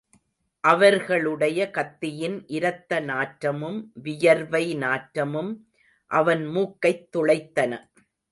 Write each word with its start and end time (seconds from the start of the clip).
அவர்களுடைய 0.59 1.69
கத்தியின் 1.69 2.47
இரத்த 2.47 2.99
நாற்றமும், 2.99 3.91
வியர்வை 3.93 4.75
நாற்றமும் 4.75 5.71
அவன் 6.07 6.47
மூக்கைத் 6.47 7.07
துளைத்தன. 7.17 7.91